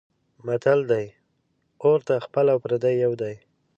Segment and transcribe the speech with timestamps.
[0.45, 1.05] متل دی:
[1.83, 3.35] اور ته خپل او پردی یو دی.